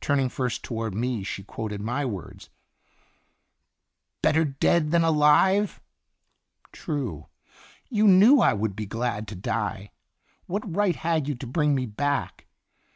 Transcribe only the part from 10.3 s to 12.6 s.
What right had you to bring me back?